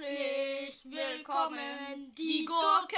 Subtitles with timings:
[0.00, 2.96] Herzlich willkommen, die Gurke.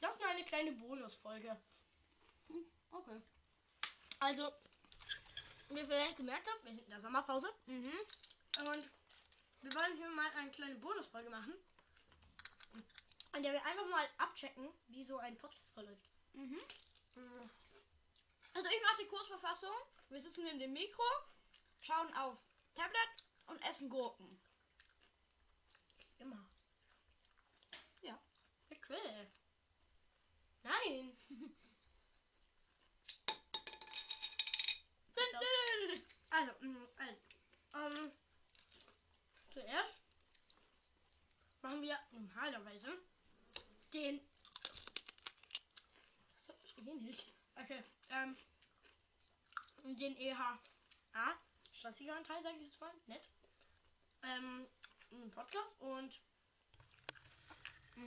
[0.00, 1.56] Das ist mal eine kleine Bonusfolge.
[2.90, 3.22] Okay.
[4.18, 4.52] Also,
[5.70, 7.90] wie ihr vielleicht gemerkt habt, wir sind in der Sommerpause Mhm.
[8.66, 8.90] und
[9.62, 11.54] wir wollen hier mal eine kleine Bonusfolge machen,
[13.34, 16.10] in der wir einfach mal abchecken, wie so ein Podcast verläuft.
[16.34, 16.60] Mhm.
[17.14, 17.50] Mhm.
[18.52, 19.74] Also ich mache die Kurzverfassung.
[20.10, 21.02] Wir sitzen neben dem Mikro,
[21.80, 22.36] schauen auf
[22.74, 24.38] Tablet und essen Gurken.
[26.18, 26.46] Immer.
[28.02, 28.18] Ja.
[28.70, 29.28] Ich will.
[30.62, 31.16] Nein.
[36.28, 37.16] Also, mm, also
[37.74, 38.12] ähm,
[39.52, 40.02] zuerst
[41.62, 42.98] machen wir normalerweise
[43.92, 44.20] den.
[46.76, 47.32] So, eh nicht.
[47.56, 48.36] Okay, ähm,
[49.84, 50.58] den EHA
[51.86, 53.22] stressiger Teil, sage ich jetzt mal, nett.
[54.22, 54.66] Ähm,
[55.10, 56.20] einen Podcast und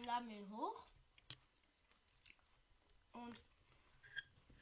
[0.05, 0.85] laden wir ihn hoch.
[3.13, 3.39] Und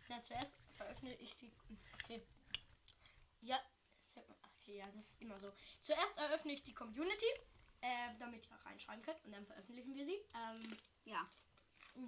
[0.07, 1.51] ja, zuerst veröffentliche ich die.
[2.03, 2.25] Okay.
[3.41, 3.59] Ja,
[4.61, 5.51] okay, ja, das ist immer so.
[5.81, 7.25] Zuerst eröffne ich die Community,
[7.81, 10.19] äh, damit ihr auch reinschreiben könnt und dann veröffentlichen wir sie.
[10.33, 11.29] Ähm, Ja.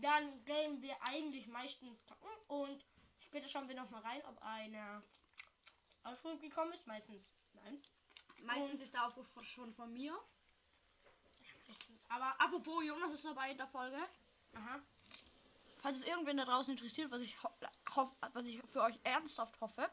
[0.01, 2.85] dann gehen wir eigentlich meistens zocken und
[3.19, 5.03] später schauen wir nochmal rein, ob eine
[6.03, 6.87] Aufruf gekommen ist.
[6.87, 7.81] Meistens nein.
[8.45, 10.17] Meistens ist der Aufruf schon von mir.
[12.09, 13.97] Aber Apropos, Jonas ist dabei in der Folge.
[14.53, 14.79] aha.
[15.81, 17.49] Falls es irgendwen da draußen interessiert, was ich, ho
[17.95, 19.89] hoff, was ich für euch ernsthaft hoffe.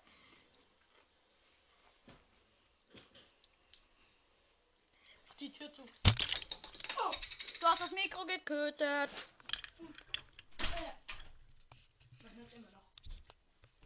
[5.39, 5.85] Die Tür zu.
[7.61, 9.11] Du hast das Mikro getötet.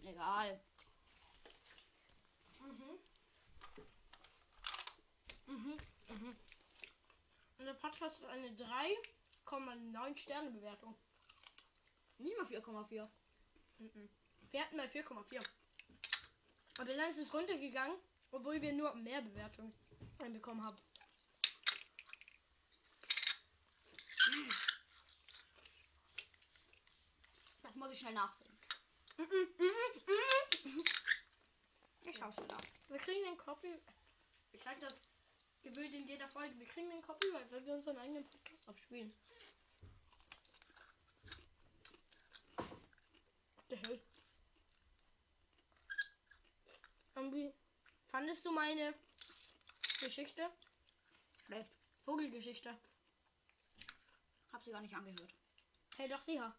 [0.05, 0.61] Egal.
[2.61, 2.99] Mhm.
[5.51, 5.77] Mhm.
[6.09, 6.37] Mhm.
[7.59, 10.97] Und der Podcast hat eine 3,9 Sterne Bewertung.
[12.19, 13.09] Nicht mal 4,4.
[13.79, 14.09] Mhm.
[14.53, 15.45] Wir hatten mal 4,4.
[16.79, 17.97] Aber dann ist es runtergegangen,
[18.31, 19.75] obwohl wir nur mehr Bewertungen
[20.33, 20.79] bekommen haben.
[27.63, 28.57] Das muss ich schnell nachsehen.
[29.17, 29.25] Mhm,
[29.59, 30.85] mhm, mhm.
[32.03, 32.63] Ich schau schnell nach.
[32.89, 33.75] Wir kriegen den Copy.
[34.53, 35.10] Ich sage das
[35.63, 36.59] gewöhnt in jeder Folge.
[36.59, 39.15] Wir kriegen den Copyright, weil wir unseren eigenen Podcast abspielen.
[43.71, 44.01] Der Hell.
[47.15, 47.53] Und wie
[48.09, 48.95] fandest du meine
[50.01, 50.51] Geschichte?
[51.45, 51.71] Schlecht.
[52.05, 52.77] Vogelgeschichte.
[54.53, 55.35] Hab sie gar nicht angehört.
[55.97, 56.57] Hey, doch sicher.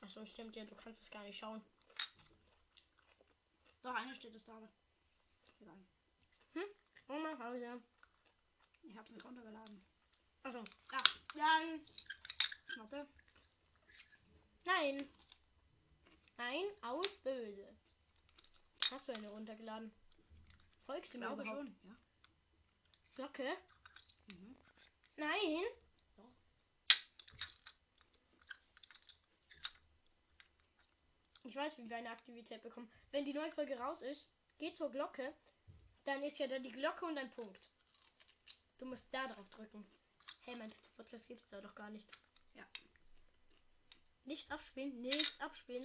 [0.00, 1.64] Achso, stimmt ja, du kannst es gar nicht schauen.
[3.82, 4.60] Doch, eine steht es da.
[5.66, 6.66] Egal.
[7.08, 7.82] Und nach Hause.
[8.82, 9.84] Ich hab's nicht runtergeladen.
[10.42, 11.02] Achso, ja.
[11.34, 11.80] Dann.
[12.76, 13.06] Warte.
[14.64, 15.08] Nein.
[16.36, 17.76] Nein, aus böse.
[18.90, 19.92] Hast du eine runtergeladen?
[20.84, 21.66] Folgst du mir glaube überhaupt?
[21.66, 21.96] schon, ja.
[23.14, 23.56] Glocke?
[24.26, 24.56] Mhm.
[25.16, 25.64] Nein.
[26.16, 26.32] Doch.
[31.44, 32.90] Ich weiß, wie wir eine Aktivität bekommen.
[33.10, 34.28] Wenn die neue Folge raus ist,
[34.58, 35.34] geht zur Glocke,
[36.06, 37.68] dann ist ja da die Glocke und ein Punkt.
[38.78, 39.84] Du musst da drauf drücken.
[40.42, 42.08] Hey, mein Podcast gibt es da doch gar nicht.
[42.54, 42.64] Ja.
[44.24, 45.84] Nichts abspielen, nichts abspielen.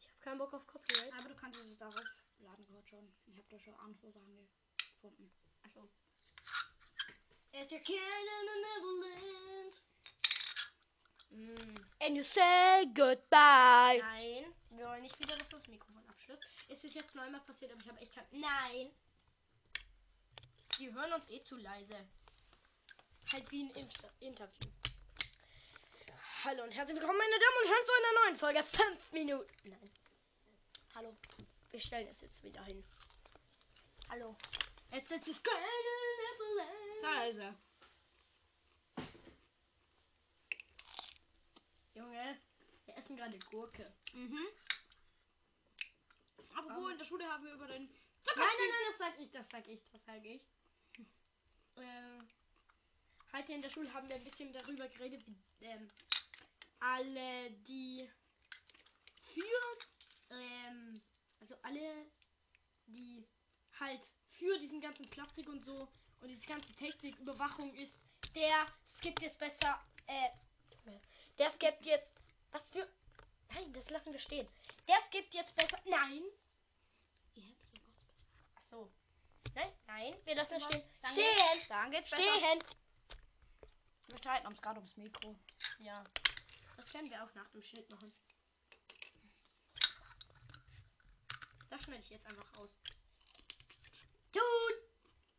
[0.00, 1.12] Ich habe keinen Bock auf Copyright.
[1.14, 1.94] Aber du kannst es darauf
[2.38, 3.12] laden gehört schon.
[3.26, 5.32] Ich habe da schon andere Sachen gefunden.
[5.62, 5.88] Achso.
[7.54, 9.74] At your cannon in Neverland.
[11.30, 12.04] Mm.
[12.04, 13.98] And you say goodbye.
[13.98, 16.42] Nein, wir wollen nicht wieder, dass das Mikrofon abschließt.
[16.68, 18.26] Ist bis jetzt neunmal passiert, aber ich habe echt kein.
[18.32, 18.92] Nein!
[20.82, 21.96] Die hören uns eh zu leise.
[23.30, 24.68] Halt wie ein Inter Interview.
[26.42, 28.64] Hallo und herzlich willkommen, meine Damen und Herren, zu einer neuen Folge.
[28.64, 29.70] Fünf Minuten.
[29.70, 29.92] Nein.
[30.96, 31.16] Hallo.
[31.70, 32.82] Wir stellen es jetzt wieder hin.
[34.08, 34.36] Hallo.
[34.90, 35.46] Jetzt sitzt es ist
[37.38, 37.54] er.
[41.94, 42.40] Junge,
[42.86, 43.94] wir essen gerade Gurke.
[44.14, 44.48] Mhm.
[46.56, 47.88] Apropos, in der Schule haben wir über den
[48.24, 50.42] Nein, nein, nein, das sag ich, das sag ich, das sag ich.
[51.76, 52.28] Ähm,
[53.32, 55.90] heute in der Schule haben wir ein bisschen darüber geredet, wie ähm,
[56.80, 58.08] alle, die
[59.22, 61.02] für, ähm,
[61.40, 62.06] also alle,
[62.86, 63.26] die
[63.80, 65.88] halt für diesen ganzen Plastik und so
[66.20, 67.96] und diese ganze Techniküberwachung ist,
[68.34, 68.66] der
[68.98, 70.28] skippt jetzt besser, äh,
[71.38, 72.14] der skippt jetzt,
[72.50, 72.86] was für,
[73.54, 74.46] nein, das lassen wir stehen.
[74.88, 76.22] Der skippt jetzt besser, nein,
[77.34, 79.01] Ihr habt den Ghostbusters.
[79.54, 80.82] Nein, nein, wir lassen es stehen.
[81.02, 81.68] Dann Stehen!
[81.68, 82.22] Dann geht's besser.
[82.22, 82.64] Stehen!
[84.06, 85.36] Wir streiten uns gerade ums Mikro.
[85.78, 86.04] Ja.
[86.76, 88.12] Das können wir auch nach dem Schnitt machen.
[91.70, 92.76] Das schneide ich jetzt einfach raus.
[94.32, 94.42] Tut!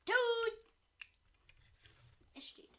[0.05, 0.57] Tut!
[2.33, 2.71] Es steht.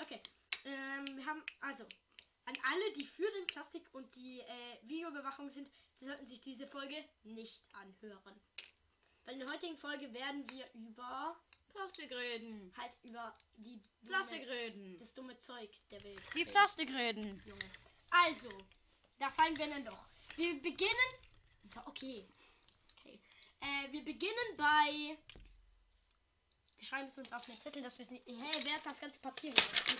[0.00, 0.20] Okay.
[0.64, 1.84] Ähm, wir haben also
[2.44, 5.70] an alle, die für den Plastik und die äh, Videoüberwachung sind,
[6.00, 8.40] die sollten sich diese Folge nicht anhören.
[9.24, 11.36] Weil in der heutigen Folge werden wir über
[11.68, 12.72] Plastik reden.
[12.76, 14.98] halt über die dumme, Plastik reden.
[14.98, 16.20] das dumme Zeug der Welt.
[16.34, 16.44] Die.
[16.44, 17.42] Plastik reden.
[17.46, 17.70] Junge.
[18.10, 18.50] Also,
[19.18, 20.04] da fallen wir dann doch.
[20.36, 21.12] Wir beginnen.
[21.74, 22.28] Ja, okay.
[22.98, 23.20] Okay.
[23.60, 25.16] Äh, wir beginnen bei.
[26.76, 28.26] Wir schreiben es uns auf den Zettel, dass wir es nicht.
[28.26, 29.96] Hä, wer hat das ganze Papier gemacht?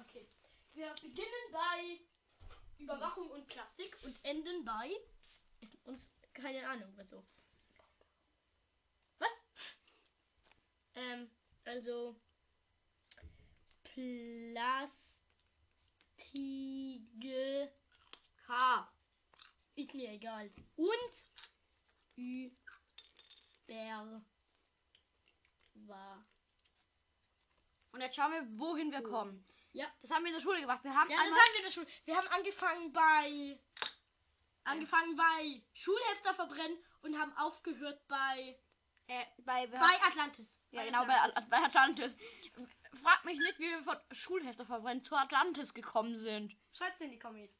[0.00, 0.28] Okay.
[0.74, 2.00] Wir beginnen bei
[2.78, 4.90] Überwachung und Plastik und enden bei.
[5.60, 6.94] Ist uns keine Ahnung.
[9.18, 9.30] Was?
[10.94, 11.30] Ähm,
[11.70, 12.20] also.
[13.82, 14.92] Plastige
[18.48, 18.92] H.
[19.74, 20.50] ist mir egal.
[20.76, 21.26] Und
[22.16, 22.52] über
[25.86, 26.26] war.
[27.92, 29.44] Und jetzt schauen wir, wohin wir kommen.
[29.72, 29.86] Ja.
[30.02, 30.84] Das haben wir in der Schule gemacht.
[30.84, 31.86] Wir haben Ja, das haben wir in der Schule.
[32.04, 33.58] Wir haben angefangen bei
[34.64, 38.58] angefangen bei Schulhefter verbrennen und haben aufgehört bei
[39.10, 40.58] äh, bei, bei Atlantis.
[40.70, 41.36] ja genau bei, Atlantis.
[41.36, 42.16] At- bei Atlantis.
[43.02, 46.56] Frag mich nicht, wie wir von Schulhefter verbrennen zu Atlantis gekommen sind.
[46.72, 47.58] Schreibt's in die Kommis.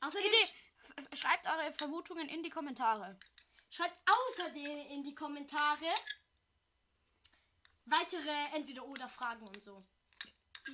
[0.00, 0.30] Außerdem.
[0.32, 3.18] F- Schreibt eure Vermutungen in die Kommentare.
[3.70, 5.86] schreibt außerdem in die Kommentare
[7.84, 9.86] weitere entweder oder Fragen und so.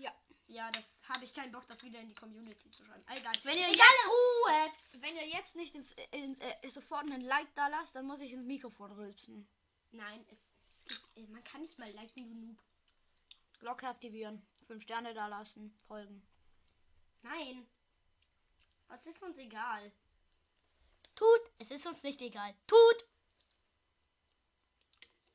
[0.01, 0.13] Ja.
[0.47, 3.05] Ja, das habe ich keinen Bock, das wieder in die Community zu schreiben.
[3.09, 3.33] Egal.
[3.45, 4.73] Wenn ihr Egal, Ruhe!
[4.93, 8.33] Wenn ihr jetzt nicht ins, in, äh, sofort einen Like da lasst, dann muss ich
[8.33, 9.49] ins Mikrofon rülpsen.
[9.93, 10.39] Nein, es,
[10.71, 12.59] es gibt, äh, man kann nicht mal liken, du Noob.
[13.59, 14.47] Glocke aktivieren.
[14.67, 15.75] Fünf Sterne da lassen.
[15.87, 16.23] Folgen.
[17.23, 17.67] Nein.
[18.91, 19.91] Es ist uns egal.
[21.15, 21.41] Tut.
[21.59, 22.55] Es ist uns nicht egal.
[22.67, 23.05] Tut.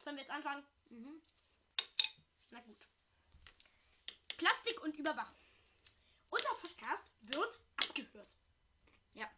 [0.03, 0.63] Sollen wir jetzt anfangen?
[0.89, 1.21] Mhm.
[2.51, 2.88] Na gut.
[4.39, 5.35] Plastik und Überwachung.
[6.29, 8.37] Unser Podcast wird abgehört.
[9.13, 9.29] Ja.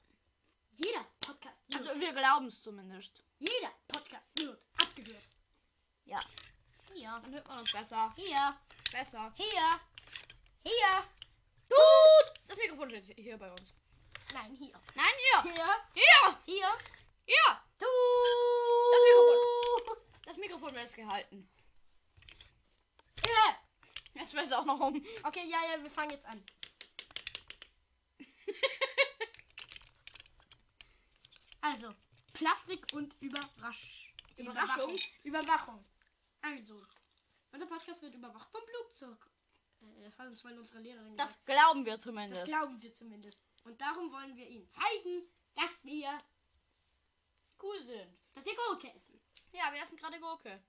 [0.74, 3.24] Jeder Podcast wird, Also wir glauben es zumindest.
[3.40, 5.24] jeder Podcast wird abgehört.
[6.06, 6.24] Ja.
[6.94, 7.20] Hier.
[7.24, 8.14] Dann hört man uns besser.
[8.16, 8.56] Hier.
[8.92, 9.34] Besser.
[9.38, 9.80] Hier.
[10.64, 11.04] Hier.
[11.68, 12.40] Tut!
[12.48, 13.74] Das Mikrofon steht hier bei uns.
[14.34, 14.80] Nein, hier.
[14.94, 15.52] Nein, hier!
[15.52, 15.78] Hier.
[15.96, 16.40] Hier!
[16.46, 16.78] Hier.
[17.26, 17.62] Hier!
[17.80, 17.88] Du.
[18.92, 19.98] Das Mikrofon.
[20.26, 21.50] Das Mikrofon wird jetzt gehalten.
[24.34, 24.96] Wird es auch noch um.
[25.24, 26.42] Okay, ja, ja, wir fangen jetzt an.
[31.62, 31.94] Also,
[32.34, 34.98] Plastik und Überrasch Überraschung?
[35.24, 35.86] Überwachung.
[36.42, 36.82] Also,
[37.52, 39.30] unser Podcast wird überwacht vom Flugzeug.
[39.82, 41.30] Äh, Das hat uns mal unsere Lehrerin gesagt.
[41.36, 42.46] Das glauben wir Das zumindest.
[42.46, 43.44] glauben wir zumindest.
[43.64, 46.10] Und darum wollen wir ihnen zeigen, dass wir,
[47.62, 48.18] cool sind.
[48.34, 49.22] dass wir Gurke essen.
[49.52, 50.64] Ja, wir essen gerade Gurke.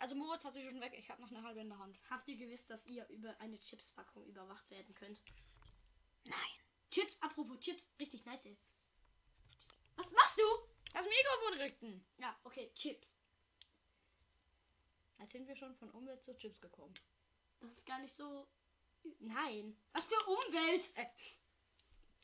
[0.00, 0.94] Also Moritz hat sich schon weg.
[0.96, 2.00] Ich habe noch eine halbe in der Hand.
[2.08, 5.20] Habt ihr gewusst, dass ihr über eine Chipspackung überwacht werden könnt?
[6.24, 6.50] Nein.
[6.90, 8.56] Chips, apropos Chips, richtig nice.
[9.96, 10.42] Was machst du?
[10.94, 12.04] Das Mikrofon richten.
[12.16, 13.14] Ja, okay, Chips.
[15.18, 16.94] Jetzt sind wir schon von Umwelt zu Chips gekommen.
[17.60, 18.48] Das ist gar nicht so.
[19.18, 19.76] Nein.
[19.92, 20.90] Was für Umwelt?
[20.96, 21.06] Äh.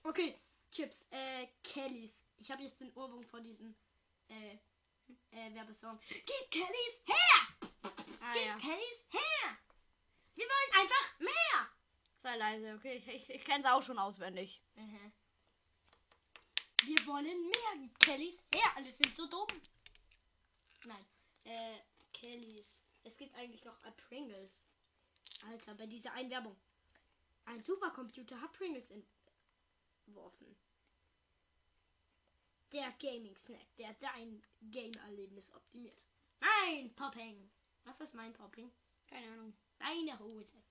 [0.02, 0.40] Okay,
[0.72, 1.04] Chips.
[1.10, 2.24] Äh, Kellys.
[2.38, 3.76] Ich habe jetzt den Ohrwurm von diesem
[4.28, 4.54] äh,
[5.30, 6.00] äh, Werbesong.
[6.08, 7.45] Gib Kellys her!
[8.20, 8.58] Ah Gib ja.
[8.58, 9.58] Kellys her!
[10.34, 11.70] Wir wollen einfach mehr!
[12.22, 12.96] Sei leise, okay?
[12.96, 14.62] Ich, ich, ich kenne es auch schon auswendig.
[14.74, 15.12] Mhm.
[16.84, 17.76] Wir wollen mehr.
[17.80, 18.76] Gib Kellys her!
[18.76, 19.48] Alle sind so dumm.
[20.84, 21.06] Nein.
[21.44, 21.78] Äh,
[22.12, 22.82] Kellys.
[23.04, 24.62] Es gibt eigentlich noch äh, Pringles.
[25.48, 26.56] Alter, bei dieser Einwerbung.
[27.44, 30.56] Ein Supercomputer hat Pringles entworfen.
[32.72, 36.02] Der Gaming-Snack, der dein Game-Erlebnis optimiert.
[36.40, 37.48] Mein Popping.
[37.86, 38.70] Was ist mein Popping?
[39.06, 39.54] Keine Ahnung.
[39.78, 40.62] Deine Hose.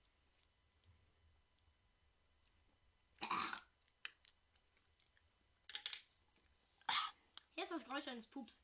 [7.55, 8.60] Hier ist das Geräusch eines Pups.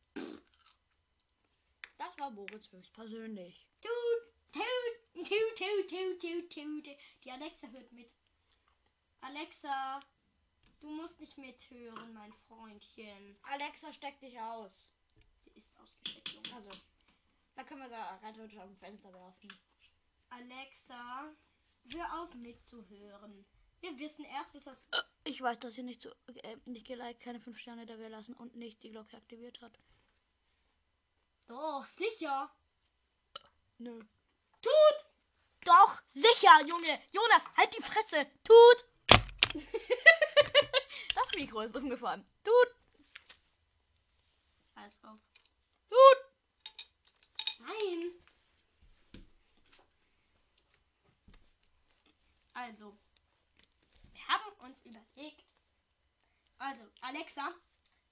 [1.97, 3.65] Das war Moritz höchstpersönlich.
[3.81, 3.91] Tut,
[4.51, 4.61] tut,
[5.13, 6.97] tut, tut, tut, tut, tut.
[7.23, 8.11] Die Alexa hört mit.
[9.21, 10.01] Alexa,
[10.81, 13.37] du musst nicht mithören, mein Freundchen.
[13.43, 14.85] Alexa, steck dich aus.
[15.39, 16.53] Sie ist ausgesteckt, Junge.
[16.53, 16.71] Also,
[17.61, 19.53] da können wir sie rein theoretisch auf dem Fenster werfen.
[20.29, 21.31] Alexa,
[21.91, 23.45] hör auf mitzuhören.
[23.81, 24.85] Wir wissen erst, dass das
[25.25, 26.09] Ich weiß, dass ihr nicht, so,
[26.41, 29.77] äh, nicht geliked, keine 5 Sterne da gelassen und nicht die Glocke aktiviert hat.
[31.47, 32.51] Doch, sicher.
[33.77, 33.99] Nö.
[34.61, 35.05] Tut!
[35.63, 36.99] Doch, sicher, Junge.
[37.11, 38.27] Jonas, halt die Fresse.
[38.43, 38.85] Tut!
[41.13, 42.25] Das Mikro ist umgefallen.
[42.43, 42.75] Tut,
[44.75, 45.19] Also.
[45.89, 46.31] tut.
[47.61, 48.11] Nein.
[52.71, 52.97] Also.
[54.13, 55.43] Wir haben uns überlegt.
[56.57, 57.53] Also, Alexa,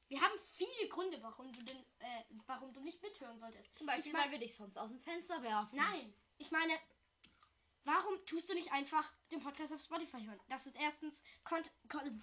[0.09, 3.77] wir haben viele Gründe, warum du, denn, äh, warum du nicht mithören solltest.
[3.77, 5.77] Zum Beispiel, ich mein, weil wir dich sonst aus dem Fenster werfen.
[5.77, 6.77] Nein, ich meine,
[7.85, 10.41] warum tust du nicht einfach den Podcast auf Spotify hören?
[10.49, 12.19] Das ist erstens kont kon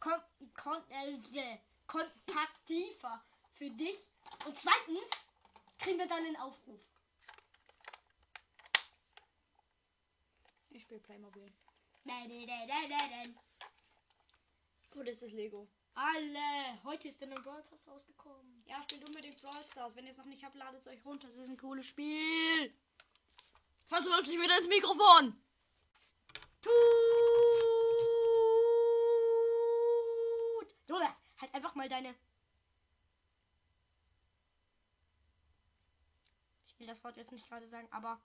[0.00, 0.20] kon
[0.52, 3.98] kon äh, kompaktiver für dich.
[4.44, 5.10] Und zweitens
[5.78, 6.80] kriegen wir dann einen Aufruf.
[10.68, 11.50] Ich spiele Playmobil.
[15.00, 15.66] Oh, das ist Lego.
[15.94, 18.62] Alle, heute ist der neue Brawl Pass rausgekommen.
[18.66, 19.96] Ja, spielt unbedingt Brawl Stars.
[19.96, 21.26] Wenn ihr es noch nicht habt, ladet es euch runter.
[21.28, 22.74] Es ist ein cooles Spiel.
[23.86, 25.42] Versucht sich wieder ins Mikrofon.
[26.60, 26.72] Tut!
[30.86, 32.14] Jonas, halt einfach mal deine.
[36.66, 38.20] Ich will das Wort jetzt nicht gerade sagen, aber.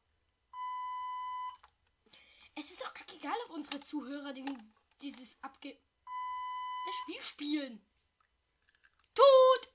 [2.56, 5.78] Es ist doch kackegal, ob unsere Zuhörer den, dieses abge.
[6.86, 7.86] das Spiel spielen.
[9.14, 9.70] Tut!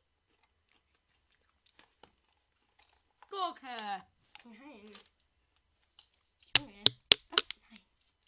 [3.28, 4.02] Gucke.
[4.44, 4.92] Nein.
[6.58, 6.84] Junge.
[7.30, 7.44] Was?
[7.70, 7.80] Nein.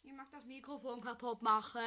[0.04, 1.80] Ihr mag das Mikrofon kaputt machen.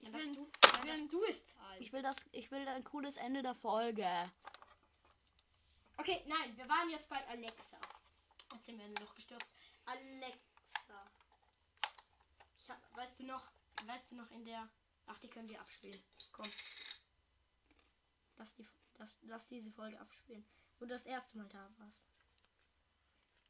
[0.00, 1.80] Ja, Ich will, du, ich ja, will, dass du es zahlst.
[1.82, 4.30] ich will das, ich will ein cooles Ende der Folge.
[5.98, 7.78] Okay, nein, wir waren jetzt bei Alexa.
[8.52, 9.46] Jetzt sind wir noch gestürzt.
[9.86, 10.55] Alexa.
[12.66, 13.52] Ich hab, weißt du noch,
[13.84, 14.68] weißt du noch in der.
[15.06, 16.02] Ach, die können wir abspielen.
[16.32, 16.50] Komm.
[18.38, 18.66] Lass, die,
[18.98, 20.44] lass, lass diese Folge abspielen.
[20.78, 22.04] Wo du das erste Mal da warst.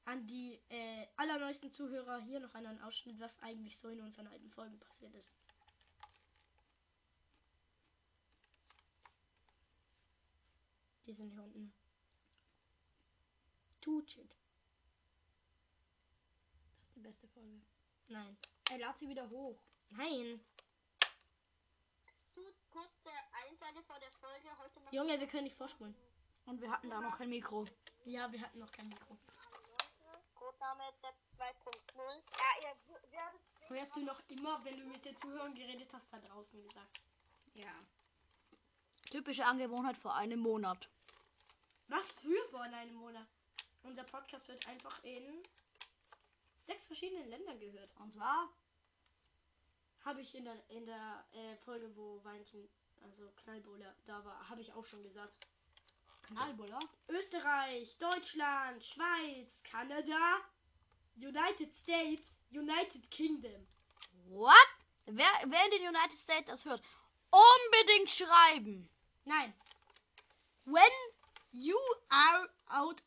[0.04, 4.50] An die äh, allerneuesten Zuhörer hier noch einen Ausschnitt, was eigentlich so in unseren alten
[4.50, 5.32] Folgen passiert ist.
[11.06, 11.72] Die sind hier unten.
[13.80, 14.36] Tut shit.
[16.76, 17.62] Das ist die beste Folge.
[18.08, 18.36] Nein.
[18.70, 19.58] Er lad sie wieder hoch.
[19.90, 20.40] Nein.
[22.70, 23.10] Kurze
[23.46, 24.92] Einsage vor der Folge heute noch.
[24.92, 25.94] Junge, wir können nicht vorspulen.
[26.46, 27.66] Und wir hatten da noch kein Mikro.
[28.04, 29.16] Ja, wir hatten noch kein Mikro.
[30.34, 32.22] Codename Depp 2.0.
[32.38, 33.68] Ja, ihr w- werdet sehen.
[33.70, 37.00] Hörst du noch immer, wenn du mit den Zuhörern geredet hast, da draußen gesagt.
[37.54, 37.72] Ja.
[39.10, 40.88] Typische Angewohnheit vor einem Monat.
[41.88, 43.26] Was für vor einem Monat?
[43.82, 45.42] Unser Podcast wird einfach in
[46.96, 47.90] verschiedenen Ländern gehört.
[47.98, 48.50] Und zwar
[50.00, 52.68] Habe ich in der, in der äh, Folge, wo Weinchen,
[53.02, 55.46] also Knallbohler, da war, habe ich auch schon gesagt.
[56.22, 56.78] Knallbuller.
[57.08, 60.40] Österreich, Deutschland, Schweiz, Kanada,
[61.16, 63.66] United States, United Kingdom.
[64.28, 64.54] What?
[65.06, 66.82] Wer, wer in den United States das hört,
[67.30, 68.88] unbedingt schreiben.
[69.24, 69.52] Nein.
[70.64, 70.82] When
[71.52, 73.02] you are out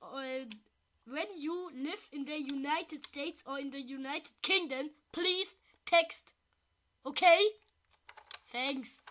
[1.09, 6.33] when you live in the United States or in the United Kingdom, please text.
[7.03, 7.39] Okay?
[8.51, 9.03] Thanks.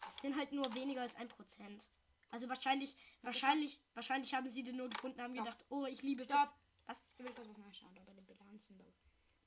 [0.00, 1.82] Das sind halt nur weniger als ein Prozent.
[2.30, 5.46] Also wahrscheinlich, wahrscheinlich, wahrscheinlich haben sie den nur gefunden, haben Stopp.
[5.46, 6.52] gedacht, oh, ich liebe Stopp.
[6.86, 6.96] Was?
[7.18, 8.84] Ich will kurz nachschauen, da bei den Bilanzen da.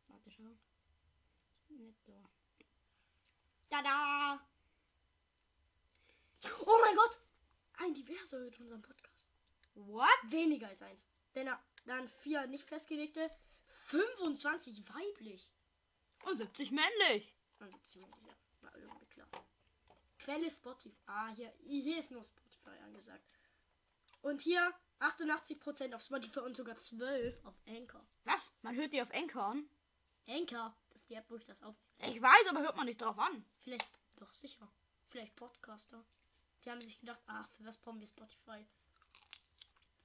[0.07, 0.43] Warte, schau.
[1.69, 2.13] Nicht da.
[3.69, 4.39] Tada!
[6.65, 7.17] Oh mein Gott!
[7.77, 9.12] Ein Diverser hört unseren Podcast.
[9.75, 10.07] What?
[10.23, 11.05] Weniger als eins.
[11.35, 11.49] Denn
[11.85, 13.29] dann vier nicht festgelegte,
[13.87, 15.51] 25 weiblich.
[16.25, 17.33] Und 70 männlich.
[17.59, 19.27] Also ziemlich, ja, war irgendwie klar.
[20.19, 20.95] Quelle Spotify.
[21.05, 23.23] Ah, hier, hier ist nur Spotify angesagt.
[24.21, 28.05] Und hier 88% auf Spotify und sogar 12 auf Anchor.
[28.23, 28.51] Was?
[28.61, 29.69] Man hört die auf Anchor an?
[30.27, 31.75] Anchor, das ist die App, wo ich das auf.
[31.99, 33.45] Ich weiß, aber hört man nicht drauf an.
[33.59, 34.71] Vielleicht, doch sicher.
[35.09, 36.05] Vielleicht Podcaster.
[36.63, 38.65] Die haben sich gedacht, ach, für was brauchen wir Spotify?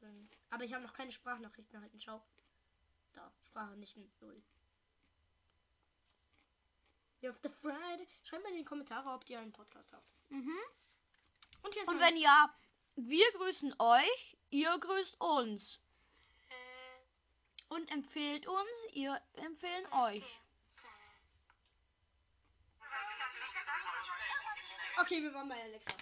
[0.00, 2.00] Dann- Aber ich habe noch keine Sprachnachrichten erhalten.
[2.00, 2.22] Schau.
[3.12, 4.42] Da, Sprache nicht in Null.
[7.20, 8.06] Ja, auf der Friday.
[8.22, 10.06] Schreibt mal in die Kommentare, ob ihr einen Podcast habt.
[10.30, 10.56] Mhm.
[11.62, 12.54] Und hier ist Und wenn ja,
[12.94, 15.80] wir grüßen euch, ihr grüßt uns.
[17.68, 20.24] Und empfehlt uns, ihr empfehlen euch.
[25.00, 25.92] Okay, wir waren bei Alexa.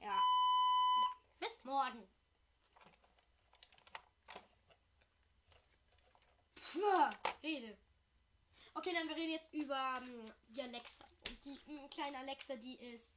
[0.00, 0.20] Ja.
[1.64, 2.08] Morgen.
[6.72, 7.10] Puh,
[7.42, 7.76] rede.
[8.74, 11.04] Okay, dann wir reden jetzt über ähm, die Alexa.
[11.28, 13.12] Und die ähm, kleine Alexa, die ist.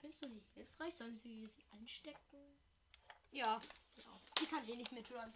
[0.00, 0.94] Findest du sie hilfreich?
[0.96, 2.58] Sollen sie sie anstecken?
[3.32, 3.60] Ja.
[3.96, 4.20] Ja.
[4.40, 5.32] Die kann eh nicht mithören.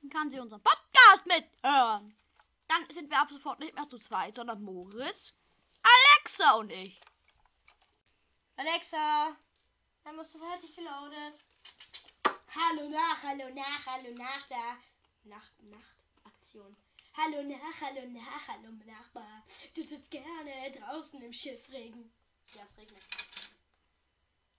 [0.00, 2.16] Dann kann sie unseren Podcast mithören.
[2.68, 5.34] Dann sind wir ab sofort nicht mehr zu zweit, sondern Moritz,
[5.82, 7.00] Alexa und ich.
[8.56, 9.36] Alexa,
[10.04, 11.34] dann musst du fertig geloadet.
[12.54, 14.76] Hallo nach, hallo nach, hallo nach da.
[15.24, 16.76] Nacht, Nachtaktion.
[17.16, 19.42] Hallo nach, hallo nach, hallo Nachbar.
[19.74, 22.12] Du sitzt gerne draußen im Schiffregen.
[22.54, 23.02] Ja, es regnet.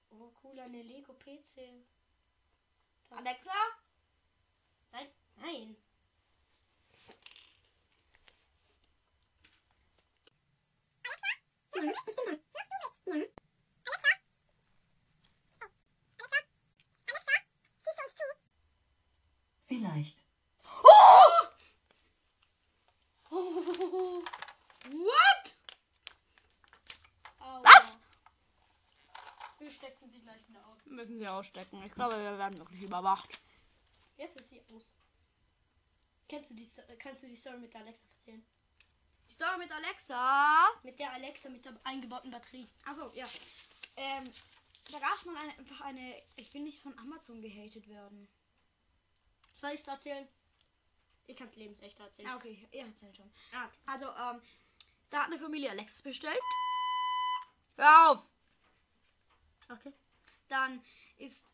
[0.09, 1.85] Oh, cool, eine Lego PC.
[3.09, 3.51] Das- Alexa?
[4.91, 5.77] Nein, nein.
[19.67, 20.17] Vielleicht.
[24.91, 25.55] What?
[27.39, 27.63] Aua.
[27.63, 27.97] Was?
[29.59, 30.85] Wir stecken sie gleich wieder aus.
[30.85, 31.83] Müssen sie ausstecken.
[31.83, 33.39] Ich glaube, wir werden wirklich überwacht.
[34.17, 34.87] Jetzt ist sie aus.
[36.27, 36.69] Kennst du die,
[36.99, 38.45] kannst du die Story mit der Alexa erzählen?
[39.27, 40.67] Die Story mit Alexa.
[40.83, 42.67] Mit der Alexa mit der eingebauten Batterie.
[42.85, 43.27] Achso, ja.
[43.95, 44.31] Ähm,
[44.91, 46.21] da gab es mal eine, einfach eine.
[46.35, 48.27] Ich will nicht von Amazon gehatet werden.
[49.65, 50.27] Soll ich es erzählen?
[51.25, 52.27] Ich kann es lebensecht erzählen.
[52.27, 53.31] Ja, okay, ihr erzählt schon.
[53.51, 54.39] Ah, Also, ähm,
[55.09, 56.39] da hat eine Familie Alexis bestellt.
[57.75, 58.23] Hör auf!
[59.71, 59.91] okay.
[60.49, 60.83] Dann
[61.17, 61.47] ist,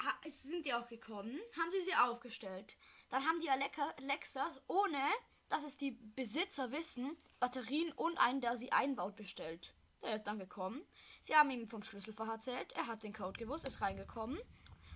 [0.00, 2.76] ha, sind die auch gekommen, haben sie sie aufgestellt.
[3.10, 5.00] Dann haben die Alexa, Alexas, ohne
[5.48, 9.72] dass es die Besitzer wissen, Batterien und einen, der sie einbaut, bestellt.
[10.02, 10.84] Der ist dann gekommen.
[11.20, 12.72] Sie haben ihm vom Schlüsselfach erzählt.
[12.72, 14.40] Er hat den Code gewusst, ist reingekommen.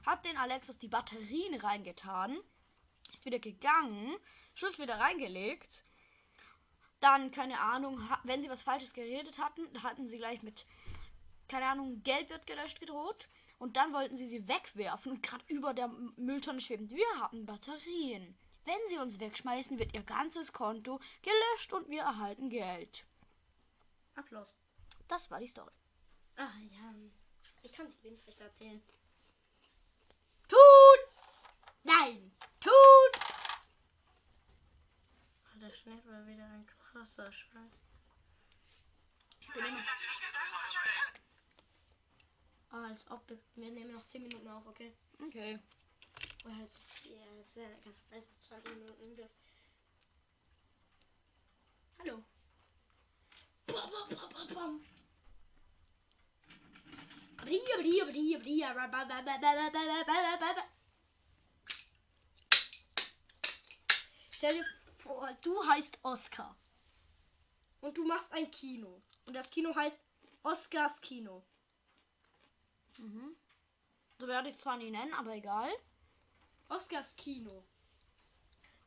[0.05, 2.41] Hat den Alexas die Batterien reingetan.
[3.27, 4.17] Wieder gegangen.
[4.55, 5.85] Schlüssel wieder reingelegt.
[7.01, 10.65] Dann, keine Ahnung, wenn sie was Falsches geredet hatten, hatten sie gleich mit
[11.49, 13.29] keine Ahnung, Geld wird gelöscht gedroht.
[13.59, 16.91] Und dann wollten sie sie wegwerfen und gerade über der Mülltonne schweben.
[16.91, 18.37] Wir haben Batterien.
[18.65, 23.07] Wenn sie uns wegschmeißen, wird ihr ganzes Konto gelöscht und wir erhalten Geld.
[24.15, 24.53] Applaus.
[25.09, 25.73] Das war die Story.
[26.37, 26.95] Ah ja.
[27.63, 28.83] Ich kann lebensecht erzählen.
[30.49, 30.86] Tut!
[31.87, 32.33] Nein!
[32.59, 33.15] Tut!
[35.45, 37.81] Ah, Der Schnitt war wieder ein krasser Scheiß.
[42.71, 44.93] Ah, als ob wir, wir nehmen noch 10 Minuten auf, okay?
[45.25, 45.61] Okay.
[46.45, 49.31] Oder es ist, ja, es wäre ganz nice, 20 Minuten im Griff.
[52.01, 52.25] Hallo.
[53.69, 54.85] Bam, bam, bam, bam, bam.
[57.37, 60.76] Bria, bria, bria, bria, ra, ba, ba, ba, ba, ba, ba, ba, ba, ba, ba.
[64.37, 64.67] Stell dir
[64.99, 66.55] vor, du heißt Oscar.
[67.81, 69.01] Und du machst ein Kino.
[69.25, 69.99] Und das Kino heißt
[70.43, 71.43] Oscars Kino.
[72.99, 73.35] Mhm.
[74.19, 75.71] So werde ich es zwar nie nennen, aber egal.
[76.69, 77.65] Oscars Kino.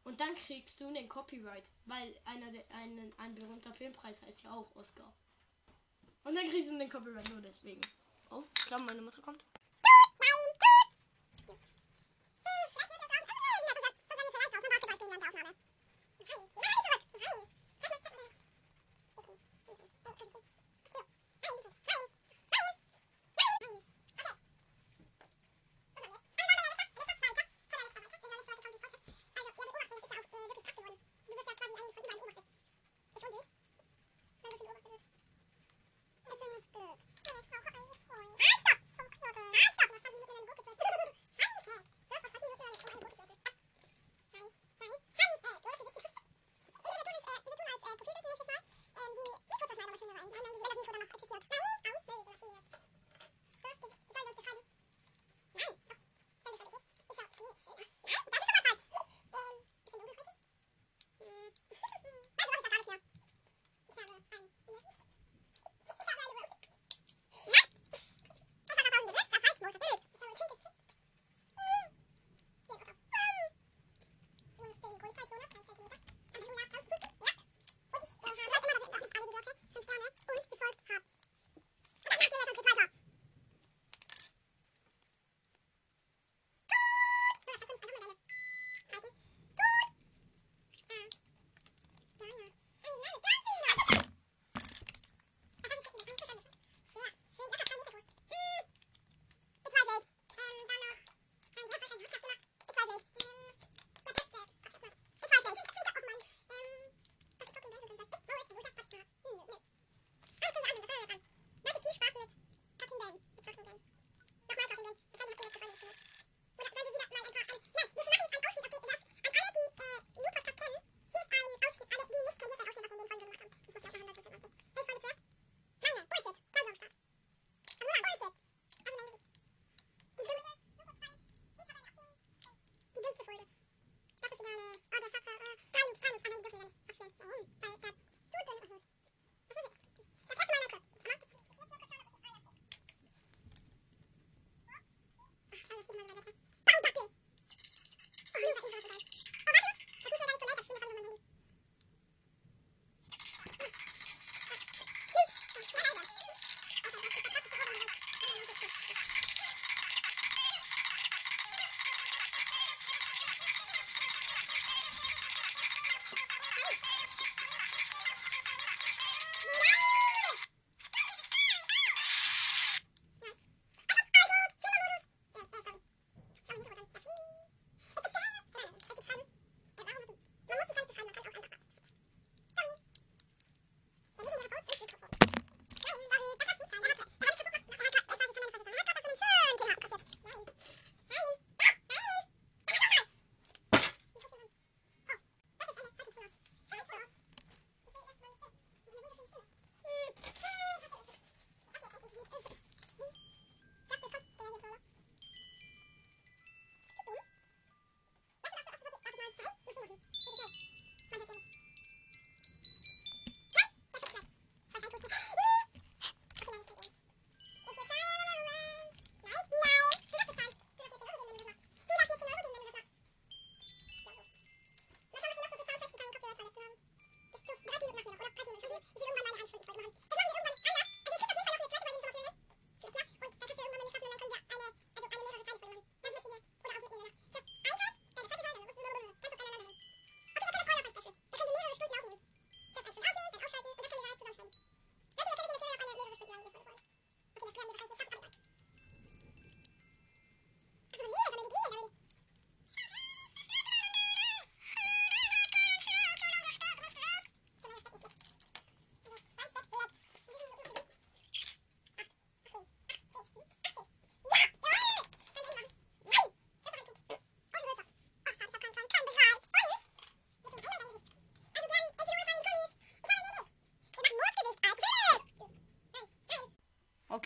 [0.04, 4.52] Und dann kriegst du den Copyright, weil einer der, ein, ein berühmter Filmpreis heißt ja
[4.52, 5.12] auch Oscar.
[6.26, 7.82] Und dann kriegst du den Copyright nur deswegen.
[8.30, 9.44] Oh, ich glaube, meine Mutter kommt.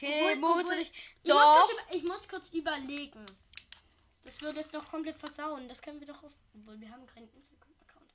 [0.04, 0.92] Okay, Moritz und ich.
[1.24, 3.26] Ich muss, kurz ich muss kurz überlegen.
[4.24, 5.68] Das würde es doch komplett versauen.
[5.68, 6.32] Das können wir doch auf.
[6.54, 8.14] Obwohl, wir haben keinen Instagram-Account.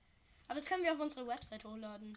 [0.49, 2.17] Aber das können wir auf unsere Website hochladen.